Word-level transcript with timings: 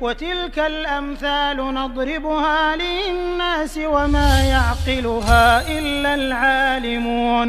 وتلك 0.00 0.58
الأمثال 0.58 1.56
نضربها 1.74 2.76
للناس 2.76 3.78
وما 3.78 4.30
يعقلها 4.54 5.44
إلا 5.78 6.14
العالمون. 6.14 7.48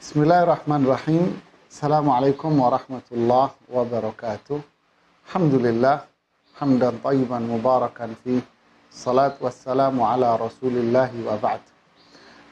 بسم 0.00 0.22
الله 0.22 0.42
الرحمن 0.42 0.80
الرحيم. 0.86 1.26
السلام 1.70 2.10
عليكم 2.10 2.60
ورحمة 2.60 3.06
الله 3.12 3.50
وبركاته. 3.74 4.60
الحمد 5.26 5.54
لله 5.54 5.96
حمدا 6.58 6.90
طيبا 7.04 7.38
مباركا 7.38 8.14
فيه. 8.24 8.40
الصلاة 8.94 9.34
والسلام 9.40 10.02
على 10.02 10.36
رسول 10.36 10.74
الله 10.82 11.10
وبعد. 11.26 11.60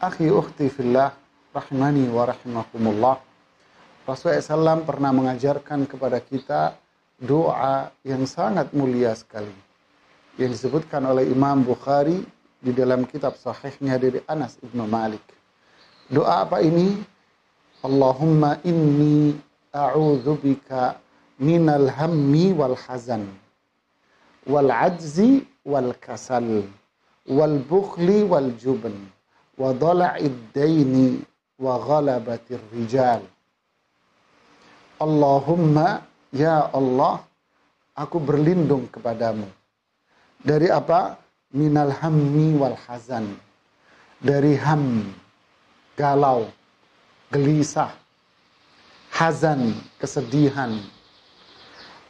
أخي 0.02 0.26
أختي 0.38 0.68
في 0.68 0.80
الله 0.80 1.10
rahimani 1.56 2.12
wa 2.12 2.26
rahimakumullah 2.28 3.16
Rasulullah 4.06 4.38
SAW 4.38 4.86
pernah 4.86 5.10
mengajarkan 5.10 5.90
kepada 5.90 6.22
kita 6.22 6.78
doa 7.18 7.90
yang 8.06 8.22
sangat 8.22 8.70
mulia 8.70 9.10
sekali 9.18 9.50
yang 10.38 10.54
disebutkan 10.54 11.02
oleh 11.10 11.26
Imam 11.26 11.66
Bukhari 11.66 12.22
di 12.62 12.70
dalam 12.70 13.02
kitab 13.02 13.34
sahihnya 13.34 13.98
dari 13.98 14.22
Anas 14.30 14.62
ibnu 14.62 14.86
Malik 14.86 15.24
doa 16.06 16.46
apa 16.46 16.62
ini 16.62 17.02
Allahumma 17.82 18.62
inni 18.62 19.34
a'udzubika 19.74 21.02
minal 21.42 21.90
hammi 21.90 22.54
wal 22.54 22.78
hazan 22.78 23.26
wal 24.46 24.70
ajzi 24.70 25.42
wal 25.66 25.90
kasal 25.98 26.62
wal 27.26 27.58
bukhli 27.66 28.22
wal 28.22 28.54
jubn 28.54 28.94
wa 29.58 29.74
dhala'id 29.74 30.32
daini 30.54 31.20
wa 31.58 31.80
ghalabatir 31.80 32.60
rijal. 32.70 33.24
Allahumma 34.96 36.04
ya 36.32 36.72
Allah 36.72 37.20
aku 37.92 38.16
berlindung 38.20 38.88
kepadamu 38.88 39.48
dari 40.46 40.70
apa? 40.70 41.18
Minal 41.50 41.90
hammi 41.90 42.54
wal 42.54 42.78
hazan. 42.86 43.34
Dari 44.22 44.54
ham, 44.56 45.12
galau, 45.98 46.46
gelisah, 47.34 47.90
hazan, 49.10 49.74
kesedihan. 49.98 50.78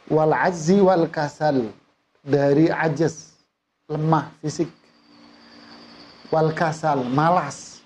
Wal 0.07 0.33
azzi 0.37 0.77
wal 0.79 1.09
kasal. 1.09 1.73
Dari 2.21 2.67
ajas, 2.69 3.33
lemah 3.89 4.29
fisik. 4.43 4.69
Wal 6.29 6.51
kasal, 6.51 7.07
malas 7.07 7.77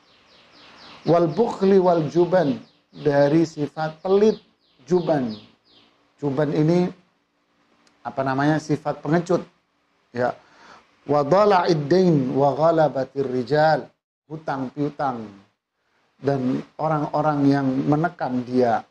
wal 1.05 1.25
bukhli 1.25 1.81
wal 1.81 2.05
juban 2.13 2.61
dari 2.93 3.45
sifat 3.45 3.97
pelit 4.05 4.37
juban. 4.85 5.35
Juban 6.21 6.53
ini 6.53 6.89
apa 8.01 8.21
namanya 8.21 8.57
sifat 8.61 9.01
pengecut. 9.01 9.41
Ya. 10.13 10.37
Wa 11.05 11.25
iddain 11.69 12.33
wa 12.33 12.53
ghalabatir 12.53 13.25
rijal. 13.25 13.89
Hutang 14.29 14.71
piutang. 14.71 15.27
Dan 16.21 16.61
orang-orang 16.77 17.39
yang 17.49 17.67
menekan 17.89 18.45
dia. 18.45 18.85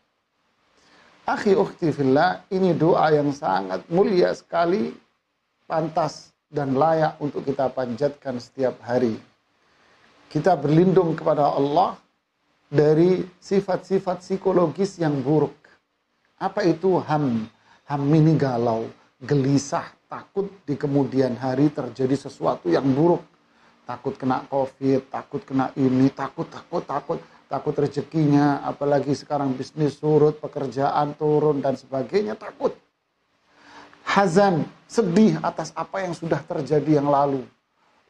Akhi 1.30 1.55
ukhti 1.55 1.94
fillah 1.94 2.42
ini 2.50 2.74
doa 2.74 3.06
yang 3.14 3.30
sangat 3.30 3.86
mulia 3.86 4.34
sekali 4.34 4.91
pantas 5.70 6.34
dan 6.50 6.74
layak 6.74 7.14
untuk 7.22 7.46
kita 7.46 7.70
panjatkan 7.70 8.42
setiap 8.42 8.83
hari. 8.83 9.14
Kita 10.27 10.58
berlindung 10.58 11.14
kepada 11.14 11.55
Allah 11.55 11.94
dari 12.66 13.22
sifat-sifat 13.38 14.27
psikologis 14.27 14.98
yang 14.98 15.22
buruk. 15.22 15.59
Apa 16.41 16.64
itu 16.64 16.96
ham? 17.05 17.44
Ham 17.84 18.02
ini 18.16 18.33
galau, 18.33 18.88
gelisah, 19.20 19.84
takut 20.08 20.48
di 20.64 20.72
kemudian 20.72 21.36
hari 21.36 21.69
terjadi 21.69 22.16
sesuatu 22.16 22.72
yang 22.72 22.88
buruk. 22.96 23.20
Takut 23.84 24.16
kena 24.16 24.48
covid, 24.48 25.05
takut 25.12 25.45
kena 25.45 25.68
ini, 25.77 26.08
takut, 26.08 26.48
takut, 26.48 26.80
takut. 26.89 27.20
Takut 27.50 27.74
rezekinya, 27.74 28.62
apalagi 28.62 29.11
sekarang 29.11 29.52
bisnis 29.58 29.98
surut, 29.98 30.39
pekerjaan 30.39 31.18
turun, 31.18 31.58
dan 31.58 31.74
sebagainya, 31.74 32.39
takut. 32.39 32.73
Hazan, 34.06 34.64
sedih 34.86 35.36
atas 35.42 35.74
apa 35.74 36.06
yang 36.06 36.14
sudah 36.14 36.40
terjadi 36.46 37.02
yang 37.02 37.11
lalu 37.11 37.42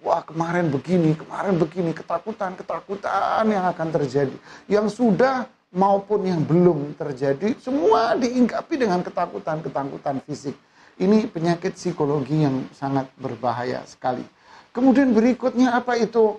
Wah 0.01 0.25
kemarin 0.25 0.73
begini, 0.73 1.13
kemarin 1.13 1.61
begini, 1.61 1.93
ketakutan, 1.93 2.57
ketakutan 2.57 3.45
yang 3.45 3.69
akan 3.69 3.89
terjadi. 3.93 4.33
Yang 4.65 4.97
sudah 4.97 5.45
maupun 5.71 6.27
yang 6.27 6.43
belum 6.43 6.99
terjadi, 6.99 7.55
semua 7.63 8.19
diingkapi 8.19 8.75
dengan 8.75 9.01
ketakutan, 9.07 9.63
ketakutan 9.63 10.19
fisik. 10.27 10.55
Ini 11.01 11.31
penyakit 11.31 11.79
psikologi 11.79 12.45
yang 12.45 12.69
sangat 12.77 13.09
berbahaya 13.17 13.81
sekali. 13.89 14.27
Kemudian 14.75 15.17
berikutnya 15.17 15.73
apa 15.73 15.97
itu? 15.97 16.37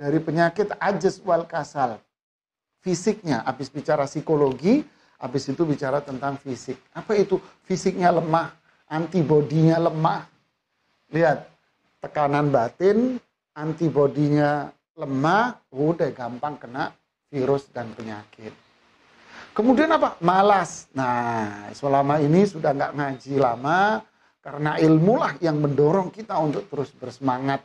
Dari 0.00 0.16
penyakit 0.16 0.72
ajas 0.80 1.20
wal 1.20 1.44
kasal. 1.44 2.00
Fisiknya, 2.80 3.44
habis 3.44 3.68
bicara 3.68 4.08
psikologi, 4.08 4.80
habis 5.20 5.44
itu 5.52 5.68
bicara 5.68 6.00
tentang 6.00 6.40
fisik. 6.40 6.80
Apa 6.96 7.12
itu? 7.20 7.36
Fisiknya 7.68 8.08
lemah, 8.08 8.56
antibodinya 8.88 9.76
lemah. 9.76 10.24
Lihat, 11.12 11.44
tekanan 12.00 12.48
batin, 12.48 13.20
antibodinya 13.52 14.72
lemah, 14.96 15.60
udah 15.68 16.08
gampang 16.16 16.56
kena 16.56 16.96
virus 17.30 17.70
dan 17.70 17.94
penyakit. 17.94 18.52
Kemudian 19.54 19.90
apa? 19.90 20.18
Malas. 20.22 20.90
Nah, 20.94 21.70
selama 21.74 22.18
ini 22.18 22.46
sudah 22.46 22.74
nggak 22.74 22.92
ngaji 22.94 23.34
lama, 23.38 24.02
karena 24.42 24.76
ilmulah 24.78 25.38
yang 25.42 25.58
mendorong 25.58 26.10
kita 26.10 26.34
untuk 26.38 26.66
terus 26.66 26.90
bersemangat. 26.94 27.62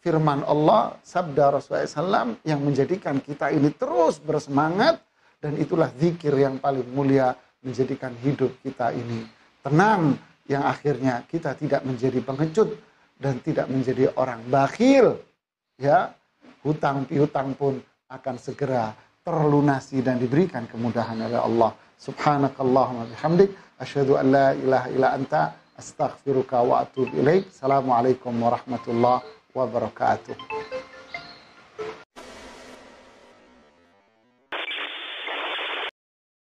Firman 0.00 0.40
Allah, 0.48 0.96
sabda 1.04 1.60
Rasulullah 1.60 1.84
SAW 1.84 2.40
yang 2.48 2.64
menjadikan 2.64 3.20
kita 3.20 3.52
ini 3.52 3.68
terus 3.76 4.16
bersemangat, 4.16 4.96
dan 5.44 5.60
itulah 5.60 5.92
zikir 6.00 6.32
yang 6.40 6.56
paling 6.56 6.88
mulia 6.88 7.36
menjadikan 7.60 8.16
hidup 8.24 8.48
kita 8.64 8.96
ini 8.96 9.28
tenang, 9.60 10.16
yang 10.48 10.64
akhirnya 10.64 11.20
kita 11.28 11.52
tidak 11.52 11.84
menjadi 11.84 12.16
pengecut, 12.24 12.72
dan 13.20 13.36
tidak 13.44 13.68
menjadi 13.68 14.08
orang 14.16 14.40
bakhil 14.48 15.20
ya 15.76 16.16
hutang 16.64 17.04
piutang 17.04 17.52
pun 17.52 17.84
akan 18.10 18.36
segera 18.42 18.90
terlunasi 19.22 20.02
dan 20.02 20.18
diberikan 20.18 20.66
kemudahan 20.66 21.14
oleh 21.22 21.38
Allah. 21.38 21.70
Subhanakallahumma 21.96 23.06
bihamdik 23.06 23.54
asyhadu 23.78 24.18
an 24.18 24.26
la 24.34 24.48
ilaha 24.58 24.86
illa 24.90 25.08
anta 25.14 25.42
astaghfiruka 25.78 26.58
wa 26.60 26.82
atubu 26.82 27.14
ilaik. 27.14 27.46
Assalamualaikum 27.54 28.34
warahmatullahi 28.34 29.22
wabarakatuh 29.54 30.59